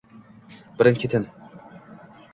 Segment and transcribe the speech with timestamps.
[0.79, 1.25] Birin-ketin